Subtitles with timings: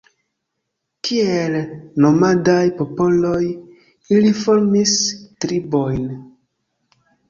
[1.09, 1.57] Kiel
[2.07, 3.37] nomadaj popoloj,
[4.19, 6.15] ili formis tribojn.